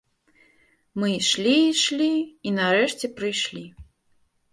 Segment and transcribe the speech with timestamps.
[1.01, 3.63] Мы ішлі, ішлі і нарэшце прыйшлі.